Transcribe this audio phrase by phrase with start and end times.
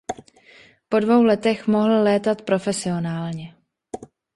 [0.89, 3.55] Po dvou letech mohl létat profesionálně.